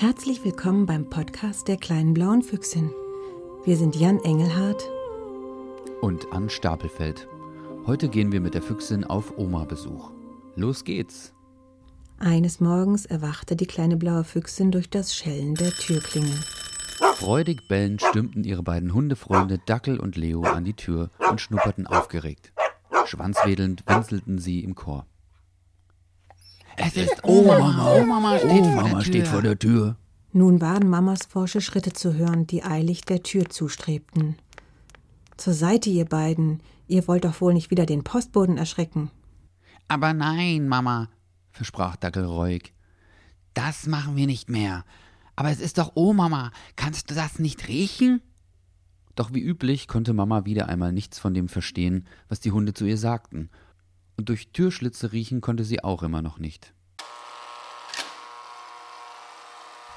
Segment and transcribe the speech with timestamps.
[0.00, 2.90] Herzlich willkommen beim Podcast der kleinen blauen Füchsin.
[3.66, 4.88] Wir sind Jan Engelhardt
[6.00, 7.28] und Ann Stapelfeld.
[7.84, 10.10] Heute gehen wir mit der Füchsin auf Oma-Besuch.
[10.56, 11.34] Los geht's!
[12.18, 16.38] Eines Morgens erwachte die kleine blaue Füchsin durch das Schellen der Türklingel.
[17.16, 22.54] Freudig bellend stürmten ihre beiden Hundefreunde Dackel und Leo an die Tür und schnupperten aufgeregt.
[23.04, 25.06] Schwanzwedelnd winselten sie im Chor.
[26.76, 27.94] Es ist Oma.
[27.94, 29.96] Oma steht, oh, Mama steht vor der Tür.
[30.32, 34.36] Nun waren Mamas forsche Schritte zu hören, die eilig der Tür zustrebten.
[35.36, 36.62] Zur Seite, ihr beiden.
[36.86, 39.10] Ihr wollt doch wohl nicht wieder den Postboden erschrecken.
[39.88, 41.08] Aber nein, Mama,
[41.50, 42.72] versprach Dackel reuig.
[43.54, 44.84] Das machen wir nicht mehr.
[45.36, 48.20] Aber es ist doch Oh, Mama, kannst du das nicht riechen?
[49.16, 52.84] Doch wie üblich konnte Mama wieder einmal nichts von dem verstehen, was die Hunde zu
[52.84, 53.50] ihr sagten
[54.20, 56.74] und durch Türschlitze riechen konnte sie auch immer noch nicht.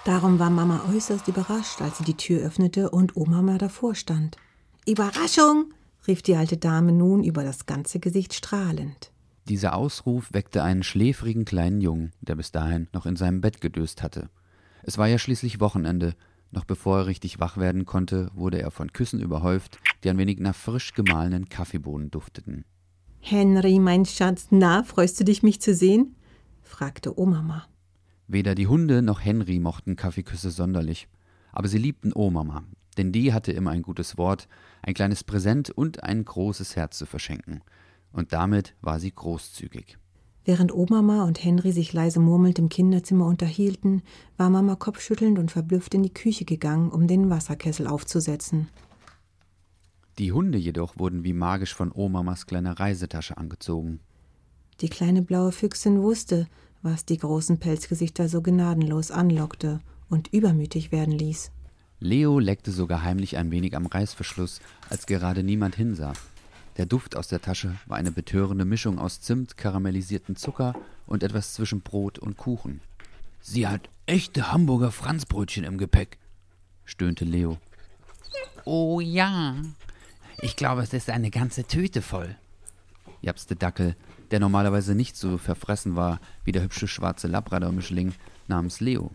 [0.06, 4.38] Darum war Mama äußerst überrascht, als sie die Tür öffnete und Oma davor stand.
[4.88, 5.74] Überraschung!
[6.08, 9.12] rief die alte Dame nun über das ganze Gesicht strahlend.
[9.50, 14.04] Dieser Ausruf weckte einen schläfrigen kleinen Jungen, der bis dahin noch in seinem Bett gedöst
[14.04, 14.30] hatte.
[14.84, 16.16] Es war ja schließlich Wochenende.
[16.50, 20.40] Noch bevor er richtig wach werden konnte, wurde er von Küssen überhäuft, die ein wenig
[20.40, 22.64] nach frisch gemahlenen Kaffeebohnen dufteten.
[23.26, 26.18] Henry, mein Schatz, na, freust du dich, mich zu sehen?
[26.62, 27.66] fragte Omama.
[28.28, 31.08] Weder die Hunde noch Henry mochten Kaffeeküsse sonderlich,
[31.54, 32.66] aber sie liebten Omama,
[32.98, 34.50] denn die hatte immer ein gutes Wort,
[34.82, 37.62] ein kleines Präsent und ein großes Herz zu verschenken.
[38.12, 39.98] Und damit war sie großzügig.
[40.44, 44.02] Während Omama und Henry sich leise murmelnd im Kinderzimmer unterhielten,
[44.36, 48.68] war Mama kopfschüttelnd und verblüfft in die Küche gegangen, um den Wasserkessel aufzusetzen.
[50.20, 54.00] Die Hunde jedoch wurden wie magisch von Omamas kleiner Reisetasche angezogen.
[54.82, 56.48] Die kleine blaue Füchsin wusste,
[56.82, 59.80] was die großen Pelzgesichter so gnadenlos anlockte
[60.10, 61.52] und übermütig werden ließ.
[62.00, 64.60] Leo leckte sogar heimlich ein wenig am Reißverschluss,
[64.90, 66.14] als gerade niemand hinsah.
[66.78, 70.76] Der Duft aus der Tasche war eine betörende Mischung aus Zimt, karamellisierten Zucker
[71.08, 72.82] und etwas zwischen Brot und Kuchen.
[73.40, 76.18] Sie hat echte Hamburger Franzbrötchen im Gepäck,
[76.84, 77.58] stöhnte Leo.
[78.66, 79.56] Oh ja,
[80.44, 82.36] ich glaube, es ist eine ganze Tüte voll,
[83.22, 83.96] japste Dackel,
[84.32, 88.14] der normalerweise nicht so verfressen war wie der hübsche schwarze Labrador-Mischling
[88.48, 89.12] namens Leo.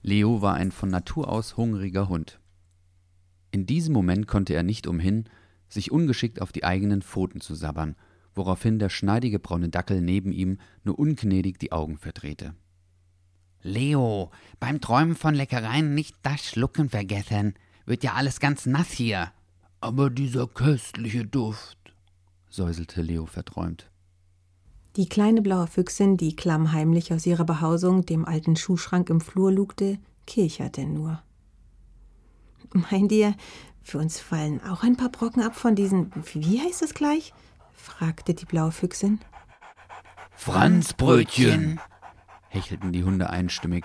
[0.00, 2.40] Leo war ein von Natur aus hungriger Hund.
[3.50, 5.26] In diesem Moment konnte er nicht umhin,
[5.68, 7.94] sich ungeschickt auf die eigenen Pfoten zu sabbern,
[8.34, 12.54] woraufhin der schneidige braune Dackel neben ihm nur ungnädig die Augen verdrehte.
[13.60, 17.54] Leo, beim Träumen von Leckereien nicht das Schlucken vergessen.
[17.84, 19.30] Wird ja alles ganz nass hier,
[19.82, 21.78] aber dieser köstliche Duft,
[22.48, 23.90] säuselte Leo verträumt.
[24.96, 29.98] Die kleine blaue Füchsin, die klammheimlich aus ihrer Behausung dem alten Schuhschrank im Flur lugte,
[30.26, 31.22] kicherte nur.
[32.72, 33.34] Meint ihr,
[33.82, 37.34] für uns fallen auch ein paar Brocken ab von diesen, wie heißt es gleich?
[37.72, 39.18] fragte die blaue Füchsin.
[40.30, 41.80] Franzbrötchen,
[42.48, 43.84] hechelten die Hunde einstimmig.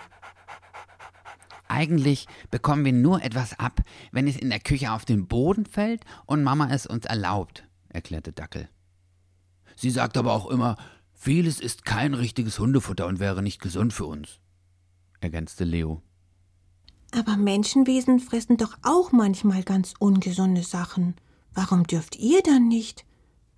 [1.77, 6.03] Eigentlich bekommen wir nur etwas ab, wenn es in der Küche auf den Boden fällt
[6.25, 8.67] und Mama es uns erlaubt, erklärte Dackel.
[9.75, 10.75] Sie sagt aber auch immer,
[11.13, 14.39] vieles ist kein richtiges Hundefutter und wäre nicht gesund für uns,
[15.19, 16.01] ergänzte Leo.
[17.11, 21.13] Aber Menschenwesen fressen doch auch manchmal ganz ungesunde Sachen.
[21.53, 23.05] Warum dürft ihr dann nicht?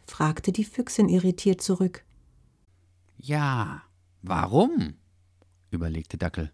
[0.06, 2.04] fragte die Füchsin irritiert zurück.
[3.16, 3.82] Ja,
[4.22, 4.96] warum?
[5.72, 6.52] überlegte Dackel.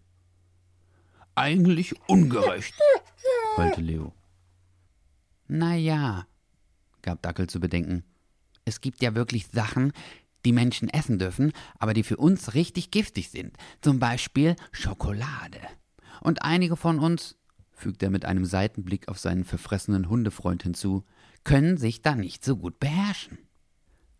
[1.36, 2.74] Eigentlich ungerecht,
[3.58, 4.12] heulte Leo.
[5.48, 6.26] Na ja,
[7.02, 8.04] gab Dackel zu bedenken.
[8.64, 9.92] Es gibt ja wirklich Sachen,
[10.46, 13.54] die Menschen essen dürfen, aber die für uns richtig giftig sind.
[13.82, 15.60] Zum Beispiel Schokolade.
[16.22, 17.36] Und einige von uns,
[17.70, 21.04] fügte er mit einem Seitenblick auf seinen verfressenen Hundefreund hinzu,
[21.44, 23.38] können sich da nicht so gut beherrschen.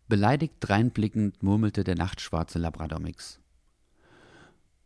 [0.07, 3.41] Beleidigt dreinblickend murmelte der nachtschwarze Labradormix.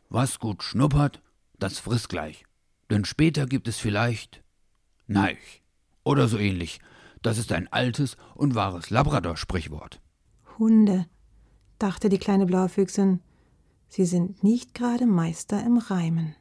[0.09, 1.21] Was gut schnuppert,
[1.63, 2.45] das friss gleich.
[2.91, 4.43] Denn später gibt es vielleicht
[5.07, 5.63] Neich
[6.05, 6.81] oder so ähnlich.
[7.23, 10.01] Das ist ein altes und wahres Labrador-Sprichwort.
[10.59, 11.07] Hunde,
[11.79, 13.21] dachte die kleine blaue Füchsin.
[13.89, 16.35] Sie sind nicht gerade Meister im Reimen.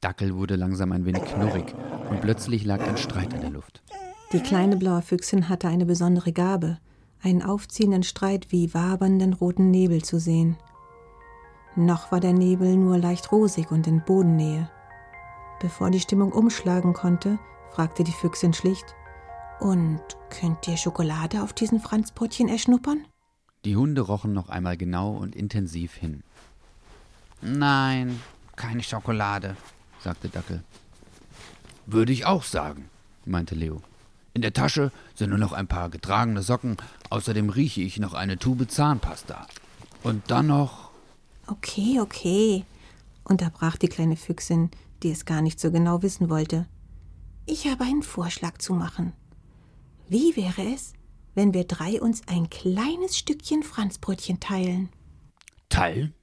[0.00, 1.74] Dackel wurde langsam ein wenig knurrig
[2.10, 3.82] und plötzlich lag ein Streit in der Luft.
[4.32, 6.78] Die kleine blaue Füchsin hatte eine besondere Gabe,
[7.22, 10.56] einen aufziehenden Streit wie wabernden roten Nebel zu sehen.
[11.76, 14.70] Noch war der Nebel nur leicht rosig und in Bodennähe.
[15.60, 17.38] Bevor die Stimmung umschlagen konnte,
[17.70, 18.94] fragte die Füchsin schlicht:
[19.60, 20.00] Und
[20.30, 23.04] könnt ihr Schokolade auf diesen Franzbrötchen erschnuppern?
[23.64, 26.22] Die Hunde rochen noch einmal genau und intensiv hin.
[27.40, 28.20] Nein,
[28.56, 29.56] keine Schokolade,
[30.00, 30.62] sagte Dackel.
[31.86, 32.88] Würde ich auch sagen,
[33.24, 33.82] meinte Leo.
[34.32, 36.76] In der Tasche sind nur noch ein paar getragene Socken,
[37.10, 39.46] außerdem rieche ich noch eine Tube Zahnpasta.
[40.02, 40.83] Und dann noch.
[41.46, 42.64] Okay, okay,
[43.24, 44.70] unterbrach die kleine Füchsin,
[45.02, 46.66] die es gar nicht so genau wissen wollte.
[47.46, 49.12] Ich habe einen Vorschlag zu machen.
[50.08, 50.94] Wie wäre es,
[51.34, 54.88] wenn wir drei uns ein kleines Stückchen Franzbrötchen teilen?
[55.68, 56.14] Teilen?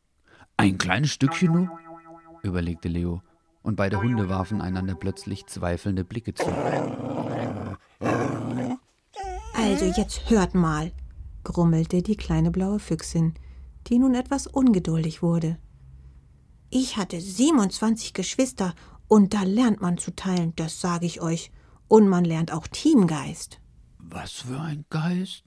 [0.57, 1.79] Ein kleines Stückchen nur?
[2.43, 3.21] überlegte Leo,
[3.61, 6.45] und beide Hunde warfen einander plötzlich zweifelnde Blicke zu.
[9.53, 10.91] Also jetzt hört mal,
[11.43, 13.35] grummelte die kleine blaue Füchsin,
[13.87, 15.57] die nun etwas ungeduldig wurde.
[16.69, 18.73] Ich hatte 27 Geschwister
[19.07, 21.51] und da lernt man zu teilen, das sage ich euch.
[21.89, 23.59] Und man lernt auch Teamgeist.
[23.97, 25.43] Was für ein Geist?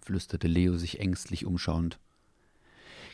[0.00, 1.98] flüsterte Leo sich ängstlich umschauend.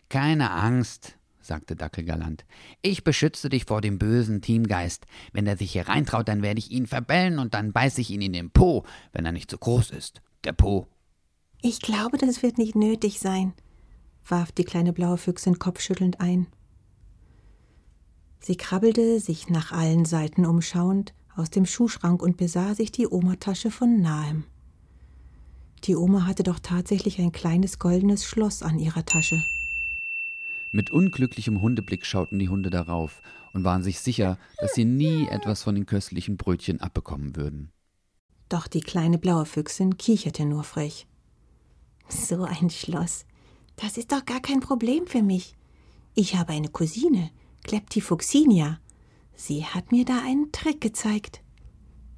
[0.08, 2.44] Keine Angst, sagte Dackel galant.
[2.82, 5.06] Ich beschütze dich vor dem bösen Teamgeist.
[5.32, 8.22] Wenn er sich hier reintraut, dann werde ich ihn verbellen und dann beiße ich ihn
[8.22, 10.22] in den Po, wenn er nicht zu groß ist.
[10.44, 10.86] Der Po.
[11.62, 13.54] Ich glaube, das wird nicht nötig sein,
[14.26, 16.46] warf die kleine blaue Füchsin kopfschüttelnd ein.
[18.40, 23.70] Sie krabbelte, sich nach allen Seiten umschauend, aus dem Schuhschrank und besah sich die Omatasche
[23.70, 24.44] von nahem.
[25.84, 29.42] Die Oma hatte doch tatsächlich ein kleines goldenes Schloss an ihrer Tasche.
[30.72, 33.22] Mit unglücklichem Hundeblick schauten die Hunde darauf
[33.52, 37.70] und waren sich sicher, dass sie nie etwas von den köstlichen Brötchen abbekommen würden.
[38.48, 41.06] Doch die kleine blaue Füchsin kicherte nur frech.
[42.08, 43.24] So ein Schloss.
[43.76, 45.54] Das ist doch gar kein Problem für mich.
[46.14, 47.30] Ich habe eine Cousine,
[47.64, 48.78] Kleptifuxinia.
[49.34, 51.42] Sie hat mir da einen Trick gezeigt.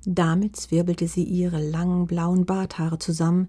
[0.05, 3.49] Damit zwirbelte sie ihre langen blauen Barthaare zusammen,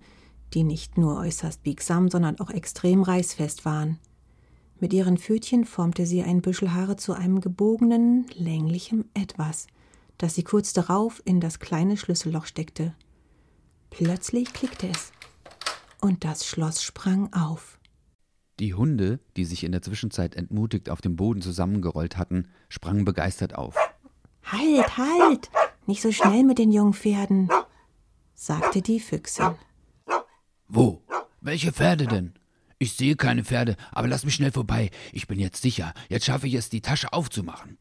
[0.54, 4.00] die nicht nur äußerst biegsam, sondern auch extrem reißfest waren.
[4.80, 9.68] Mit ihren Pfötchen formte sie ein Büschel Haare zu einem gebogenen, länglichem Etwas,
[10.18, 12.94] das sie kurz darauf in das kleine Schlüsselloch steckte.
[13.90, 15.12] Plötzlich klickte es,
[16.00, 17.77] und das Schloss sprang auf.
[18.60, 23.54] Die Hunde, die sich in der Zwischenzeit entmutigt auf dem Boden zusammengerollt hatten, sprangen begeistert
[23.56, 23.76] auf.
[24.44, 25.50] Halt, halt!
[25.86, 27.50] Nicht so schnell mit den jungen Pferden,
[28.34, 29.56] sagte die Füchsin.
[30.68, 31.02] Wo?
[31.40, 32.34] Welche Pferde denn?
[32.80, 34.90] Ich sehe keine Pferde, aber lass mich schnell vorbei.
[35.12, 35.94] Ich bin jetzt sicher.
[36.10, 37.78] Jetzt schaffe ich es, die Tasche aufzumachen,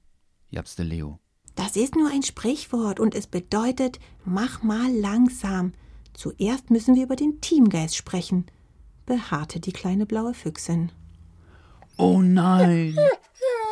[0.50, 1.18] japste Leo.
[1.54, 5.72] Das ist nur ein Sprichwort und es bedeutet, mach mal langsam.
[6.12, 8.46] Zuerst müssen wir über den Teamgeist sprechen
[9.06, 10.92] beharrte die kleine blaue Füchsin.
[11.96, 12.96] Oh nein,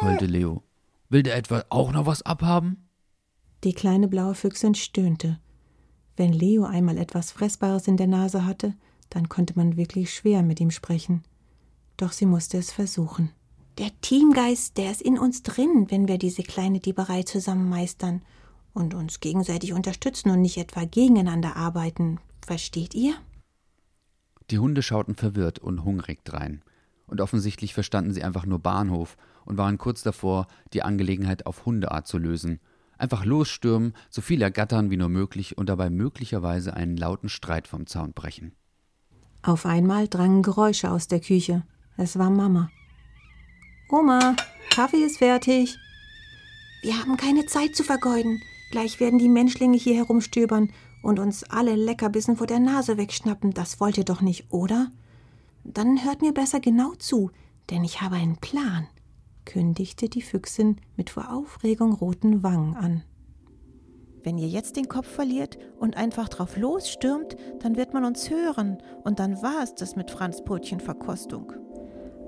[0.01, 0.63] heulte Leo.
[1.11, 2.89] Will der etwa auch noch was abhaben?
[3.65, 5.39] Die kleine blaue Füchsin stöhnte.
[6.17, 8.75] Wenn Leo einmal etwas Fressbares in der Nase hatte,
[9.11, 11.23] dann konnte man wirklich schwer mit ihm sprechen.
[11.97, 13.31] Doch sie musste es versuchen.
[13.79, 18.23] Der Teamgeist, der ist in uns drin, wenn wir diese kleine Dieberei zusammen meistern
[18.73, 22.21] und uns gegenseitig unterstützen und nicht etwa gegeneinander arbeiten.
[22.47, 23.15] Versteht ihr?
[24.51, 26.63] Die Hunde schauten verwirrt und hungrig drein.
[27.07, 32.07] Und offensichtlich verstanden sie einfach nur Bahnhof und waren kurz davor, die Angelegenheit auf Hundeart
[32.07, 32.61] zu lösen.
[32.99, 37.87] Einfach losstürmen, so viel ergattern wie nur möglich und dabei möglicherweise einen lauten Streit vom
[37.87, 38.53] Zaun brechen.
[39.43, 41.65] Auf einmal drangen Geräusche aus der Küche.
[41.97, 42.71] Es war Mama.
[43.91, 44.37] Oma,
[44.71, 45.77] Kaffee ist fertig.
[46.83, 48.41] Wir haben keine Zeit zu vergeuden.
[48.71, 50.71] Gleich werden die Menschlinge hier herumstöbern
[51.05, 53.53] und uns alle Leckerbissen vor der Nase wegschnappen.
[53.53, 54.89] Das wollt ihr doch nicht, oder?
[55.63, 57.31] Dann hört mir besser genau zu,
[57.71, 58.87] denn ich habe einen Plan,
[59.45, 63.03] kündigte die Füchsin mit vor Aufregung roten Wangen an.
[64.23, 68.79] Wenn ihr jetzt den Kopf verliert und einfach drauf losstürmt, dann wird man uns hören
[69.03, 70.43] und dann war es das mit Franz
[70.79, 71.53] Verkostung.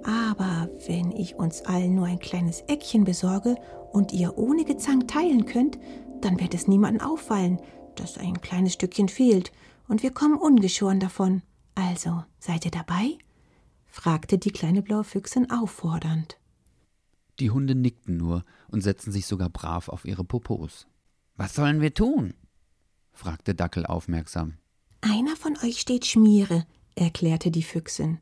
[0.04, 3.56] Aber wenn ich uns allen nur ein kleines Eckchen besorge
[3.92, 5.78] und ihr ohne Gezank teilen könnt,
[6.20, 7.60] dann wird es niemandem auffallen,
[8.00, 9.52] dass ein kleines Stückchen fehlt,
[9.88, 11.42] und wir kommen ungeschoren davon.
[11.74, 13.18] Also, seid ihr dabei?
[13.86, 16.38] fragte die kleine blaue Füchsin auffordernd.
[17.38, 20.86] Die Hunde nickten nur und setzten sich sogar brav auf ihre Popos.
[21.36, 22.34] Was sollen wir tun?
[23.12, 24.54] fragte Dackel aufmerksam.
[25.00, 28.20] Einer von euch steht Schmiere, erklärte die Füchsin.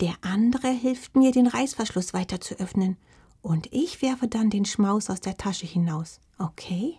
[0.00, 2.96] Der andere hilft mir, den Reißverschluss weiter zu öffnen,
[3.42, 6.20] und ich werfe dann den Schmaus aus der Tasche hinaus.
[6.38, 6.98] Okay?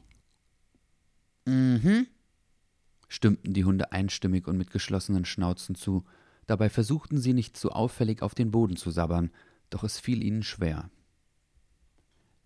[1.46, 2.08] Mhm,
[3.08, 6.04] stimmten die Hunde einstimmig und mit geschlossenen Schnauzen zu.
[6.48, 9.32] Dabei versuchten sie nicht zu auffällig auf den Boden zu sabbern,
[9.70, 10.90] doch es fiel ihnen schwer.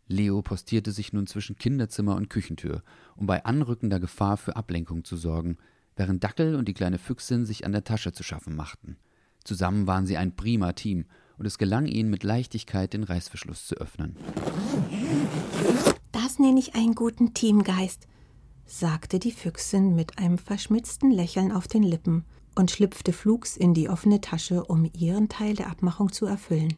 [0.08, 2.84] Leo postierte sich nun zwischen Kinderzimmer und Küchentür,
[3.16, 5.58] um bei anrückender Gefahr für Ablenkung zu sorgen,
[5.96, 8.98] während Dackel und die kleine Füchsin sich an der Tasche zu schaffen machten.
[9.44, 11.06] Zusammen waren sie ein prima Team,
[11.38, 14.18] und es gelang ihnen mit Leichtigkeit, den Reißverschluss zu öffnen
[16.12, 18.08] Das nenne ich einen guten Teamgeist,
[18.70, 22.24] sagte die Füchsin mit einem verschmitzten Lächeln auf den Lippen
[22.56, 26.76] und schlüpfte flugs in die offene Tasche, um ihren Teil der Abmachung zu erfüllen.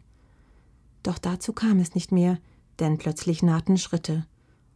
[1.03, 2.37] Doch dazu kam es nicht mehr,
[2.79, 4.25] denn plötzlich nahten Schritte.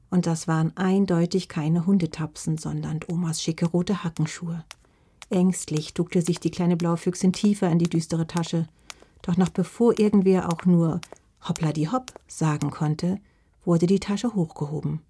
[0.10, 4.66] Und das waren eindeutig keine Hundetapsen, sondern Omas schicke rote Hackenschuhe.
[5.30, 8.68] Ängstlich duckte sich die kleine blaue Füchsin tiefer in die düstere Tasche.
[9.22, 11.00] Doch noch bevor irgendwer auch nur
[11.48, 13.20] Hoppla die Hopp sagen konnte,
[13.64, 15.02] wurde die Tasche hochgehoben.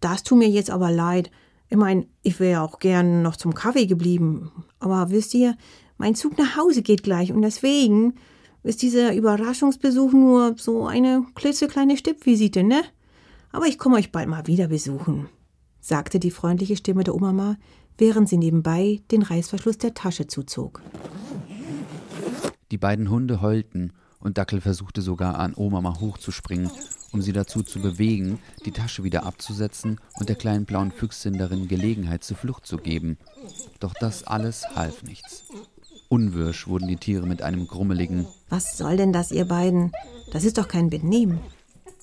[0.00, 1.30] Das tut mir jetzt aber leid.
[1.70, 4.50] Ich mein, ich wäre auch gern noch zum Kaffee geblieben.
[4.80, 5.56] Aber wisst ihr,
[5.98, 8.14] mein Zug nach Hause geht gleich und deswegen
[8.62, 12.82] ist dieser Überraschungsbesuch nur so eine klitzekleine Stippvisite, ne?
[13.52, 15.28] Aber ich komme euch bald mal wieder besuchen,
[15.80, 17.56] sagte die freundliche Stimme der Oma,
[17.96, 20.82] während sie nebenbei den Reißverschluss der Tasche zuzog.
[22.70, 26.70] Die beiden Hunde heulten und Dackel versuchte sogar an Oma hochzuspringen,
[27.12, 31.68] um sie dazu zu bewegen, die Tasche wieder abzusetzen und der kleinen blauen Füchsin darin
[31.68, 33.18] Gelegenheit zur Flucht zu geben.
[33.80, 35.44] Doch das alles half nichts.
[36.08, 39.92] Unwirsch wurden die Tiere mit einem grummeligen Was soll denn das, ihr beiden?
[40.32, 41.40] Das ist doch kein Benehmen.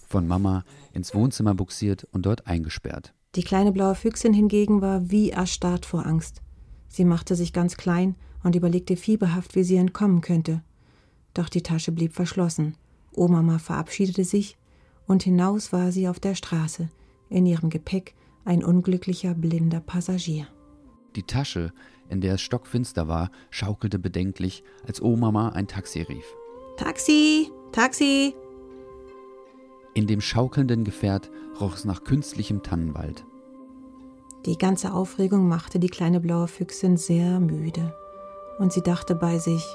[0.08, 3.14] von Mama ins Wohnzimmer buxiert und dort eingesperrt.
[3.36, 6.42] Die kleine blaue Füchsin hingegen war wie erstarrt vor Angst.
[6.88, 10.62] Sie machte sich ganz klein und überlegte fieberhaft, wie sie entkommen könnte.
[11.34, 12.78] Doch die Tasche blieb verschlossen.
[13.12, 14.56] Omama verabschiedete sich
[15.08, 16.90] und hinaus war sie auf der Straße,
[17.30, 20.48] in ihrem Gepäck ein unglücklicher blinder Passagier.
[21.16, 21.74] Die Tasche,
[22.10, 26.26] in der es stockfinster war, schaukelte bedenklich, als Omama ein Taxi rief.
[26.78, 28.36] Taxi, Taxi!
[29.94, 33.26] In dem schaukelnden Gefährt roch es nach künstlichem Tannenwald.
[34.46, 37.96] Die ganze Aufregung machte die kleine blaue Füchsin sehr müde.
[38.60, 39.66] Und sie dachte bei sich,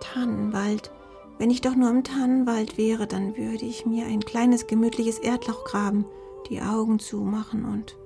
[0.00, 0.90] Tannenwald,
[1.38, 5.64] wenn ich doch nur im Tannenwald wäre, dann würde ich mir ein kleines gemütliches Erdloch
[5.64, 6.04] graben,
[6.50, 7.96] die Augen zumachen und...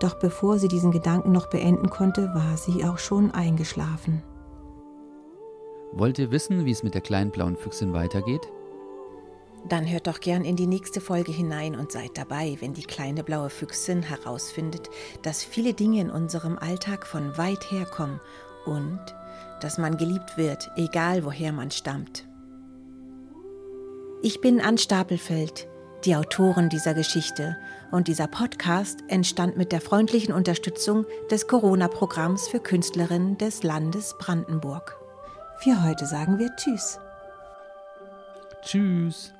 [0.00, 4.22] Doch bevor sie diesen Gedanken noch beenden konnte, war sie auch schon eingeschlafen.
[5.92, 8.48] Wollt ihr wissen, wie es mit der kleinen blauen Füchsin weitergeht?
[9.68, 13.24] Dann hört doch gern in die nächste Folge hinein und seid dabei, wenn die kleine
[13.24, 14.88] blaue Füchsin herausfindet,
[15.22, 18.20] dass viele Dinge in unserem Alltag von weit her kommen
[18.66, 19.00] und
[19.60, 22.26] dass man geliebt wird, egal woher man stammt.
[24.22, 25.68] Ich bin Ann Stapelfeld,
[26.04, 27.56] die Autorin dieser Geschichte,
[27.90, 34.96] und dieser Podcast entstand mit der freundlichen Unterstützung des Corona-Programms für Künstlerinnen des Landes Brandenburg.
[35.60, 36.98] Für heute sagen wir Tschüss.
[38.62, 39.32] Tschüss.